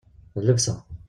D 0.39 0.45
llebsa. 0.45 0.75